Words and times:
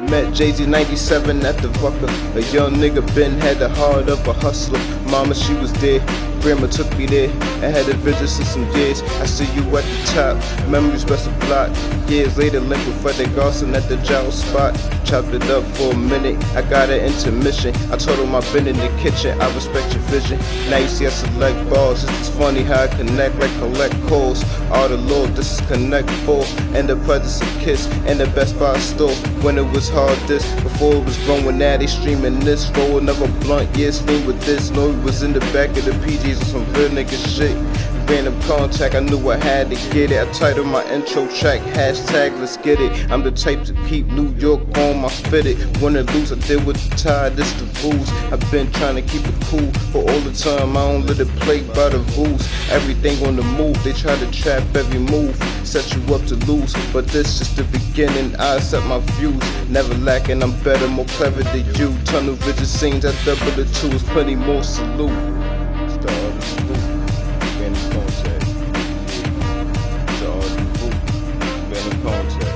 Met 0.00 0.32
Jay 0.32 0.52
Z 0.52 0.64
97 0.64 1.44
at 1.44 1.56
the 1.58 1.68
Vucker. 1.68 2.08
A 2.36 2.40
young 2.52 2.74
nigga 2.74 3.02
been 3.16 3.32
had 3.32 3.58
the 3.58 3.68
heart 3.68 4.08
of 4.08 4.26
a 4.28 4.32
hustler. 4.32 4.78
Mama, 5.10 5.34
she 5.34 5.54
was 5.54 5.72
there. 5.74 6.00
Grandma 6.40 6.66
took 6.66 6.90
me 6.96 7.06
there. 7.06 7.30
I 7.62 7.68
had 7.68 7.88
a 7.88 7.94
vision 7.94 8.26
since 8.28 8.50
some 8.50 8.70
years. 8.76 9.02
I 9.20 9.26
see 9.26 9.46
you 9.54 9.62
at 9.76 9.84
the 9.84 10.02
top. 10.14 10.68
Memories 10.68 11.04
rest 11.04 11.26
a 11.26 11.30
block. 11.46 11.70
Years 12.08 12.38
later, 12.38 12.60
linked 12.60 12.86
with 12.86 13.00
Frederick 13.02 13.34
Garson 13.34 13.74
at 13.74 13.88
the 13.88 13.96
jowl 13.98 14.30
spot. 14.30 14.74
Chopped 15.04 15.28
it 15.28 15.42
up 15.44 15.64
for 15.76 15.92
a 15.92 15.96
minute. 15.96 16.42
I 16.54 16.62
got 16.62 16.90
an 16.90 17.00
intermission. 17.04 17.74
I 17.92 17.96
told 17.96 18.18
him 18.18 18.34
I've 18.34 18.50
been 18.52 18.66
in 18.66 18.76
the 18.76 18.88
kitchen. 19.02 19.40
I 19.40 19.52
respect 19.54 19.92
your 19.94 20.02
vision. 20.04 20.38
Now 20.70 20.78
you 20.78 20.88
see 20.88 21.06
I 21.06 21.10
select 21.10 21.68
balls. 21.70 22.04
It's 22.04 22.28
funny 22.28 22.62
how 22.62 22.84
I 22.84 22.88
connect 22.88 23.36
like 23.36 23.52
collect 23.58 23.94
calls. 24.06 24.44
All 24.70 24.88
the 24.88 24.96
Lord, 24.96 25.30
this 25.34 25.52
is 25.52 25.60
Connect 25.66 26.10
4. 26.26 26.44
And 26.74 26.88
the 26.88 26.96
presence 27.04 27.40
of 27.40 27.60
Kiss. 27.62 27.86
And 28.06 28.20
the 28.20 28.26
Best 28.28 28.58
Buy 28.58 28.78
store. 28.78 29.14
When 29.42 29.58
it 29.58 29.66
was 29.72 29.88
hard 29.88 30.18
this. 30.28 30.44
Before 30.62 30.94
it 30.94 31.04
was 31.04 31.16
growing, 31.24 31.58
now 31.58 31.76
they 31.76 31.86
streaming 31.86 32.40
this. 32.40 32.70
Roll 32.70 32.98
another 32.98 33.28
blunt. 33.40 33.74
Yeah, 33.76 33.90
steam 33.90 34.26
with 34.26 34.40
this. 34.42 34.70
No, 34.70 34.90
it 34.90 35.02
was 35.02 35.22
in 35.22 35.32
the 35.32 35.40
back 35.52 35.70
of 35.70 35.84
the 35.84 35.92
PGs 36.28 36.40
or 36.40 36.44
some 36.44 36.72
real 36.74 36.90
nigga 36.90 37.36
shit. 37.36 37.56
Random 38.08 38.40
contact, 38.42 38.94
I 38.94 39.00
knew 39.00 39.30
I 39.30 39.36
had 39.36 39.68
to 39.68 39.76
get 39.92 40.10
it. 40.10 40.26
I 40.26 40.32
titled 40.32 40.66
my 40.66 40.82
intro 40.90 41.26
track, 41.28 41.60
hashtag 41.60 42.38
let's 42.40 42.56
get 42.56 42.80
it. 42.80 43.10
I'm 43.10 43.22
the 43.22 43.30
type 43.30 43.64
to 43.64 43.74
keep 43.86 44.06
New 44.06 44.34
York 44.36 44.60
on 44.78 45.02
my 45.02 45.10
fitted. 45.10 45.58
Win 45.82 45.96
or 45.96 46.04
lose, 46.04 46.32
I 46.32 46.36
deal 46.36 46.64
with 46.64 46.78
the 46.88 46.96
tide, 46.96 47.36
this 47.36 47.52
the 47.54 47.66
rules. 47.82 48.10
I've 48.32 48.50
been 48.50 48.72
trying 48.72 48.96
to 48.96 49.02
keep 49.02 49.26
it 49.26 49.34
cool 49.44 49.70
for 49.92 49.98
all 49.98 50.20
the 50.20 50.32
time. 50.32 50.76
I 50.76 50.90
don't 50.90 51.06
let 51.06 51.20
it 51.20 51.28
play 51.40 51.60
by 51.62 51.90
the 51.90 51.98
rules. 52.16 52.48
Everything 52.70 53.26
on 53.26 53.36
the 53.36 53.42
move, 53.42 53.82
they 53.84 53.92
try 53.92 54.16
to 54.16 54.30
trap 54.30 54.62
every 54.74 55.00
move. 55.00 55.36
Set 55.64 55.94
you 55.94 56.14
up 56.14 56.24
to 56.28 56.36
lose, 56.46 56.74
but 56.94 57.06
this 57.08 57.42
is 57.42 57.54
the 57.56 57.64
beginning. 57.64 58.34
I 58.36 58.58
set 58.60 58.86
my 58.86 59.00
views, 59.18 59.42
never 59.68 59.94
lacking. 59.96 60.42
I'm 60.42 60.58
better, 60.62 60.88
more 60.88 61.04
clever 61.04 61.42
than 61.42 61.66
you. 61.74 61.94
Tunnel 62.06 62.36
vision 62.36 62.64
scenes, 62.64 63.04
I 63.04 63.12
double 63.26 63.50
the 63.52 63.66
tools, 63.74 64.02
plenty 64.04 64.34
more 64.34 64.62
salute. 64.62 65.47
culture. 72.02 72.47